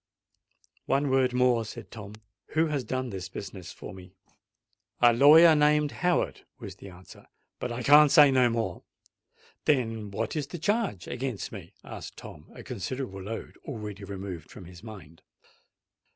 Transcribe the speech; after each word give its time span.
"One 0.87 1.11
word 1.11 1.31
more," 1.31 1.63
said 1.63 1.91
Tom. 1.91 2.15
"Who 2.55 2.65
has 2.65 2.83
done 2.83 3.11
this 3.11 3.29
business 3.29 3.71
for 3.71 3.93
me?" 3.93 4.15
"A 4.99 5.13
lawyer 5.13 5.53
named 5.55 5.91
Howard," 5.91 6.43
was 6.57 6.77
the 6.77 6.89
answer. 6.89 7.27
"But 7.59 7.71
I 7.71 7.83
can't 7.83 8.09
say 8.11 8.31
no 8.31 8.49
more——" 8.49 8.81
"Then 9.65 10.09
what 10.09 10.35
is 10.35 10.47
the 10.47 10.57
charge 10.57 11.07
against 11.07 11.51
me?" 11.51 11.73
asked 11.83 12.17
Tom, 12.17 12.47
a 12.55 12.63
considerable 12.63 13.21
load 13.21 13.59
already 13.65 14.03
removed 14.03 14.49
from 14.49 14.65
his 14.65 14.81
mind. 14.81 15.21